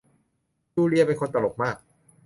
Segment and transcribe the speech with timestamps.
[0.73, 1.75] จูเลียเป็นคนตลกมาก